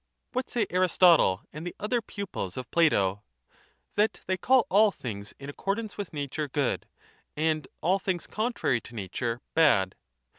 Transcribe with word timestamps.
What 0.33 0.49
say 0.49 0.65
Aristotle 0.71 1.43
and 1.53 1.63
the 1.67 1.75
other 1.79 2.01
pupils 2.01 2.57
of 2.57 2.71
Plato? 2.71 3.21
That 3.93 4.21
they 4.25 4.35
call 4.35 4.65
all 4.67 4.89
things 4.89 5.35
in 5.37 5.47
accordance 5.47 5.95
with 5.95 6.11
nature 6.11 6.47
good 6.47 6.87
and 7.37 7.67
all 7.81 7.99
things 7.99 8.25
contrary 8.25 8.81
to 8.81 8.95
nature 8.95 9.41
bad. 9.53 9.93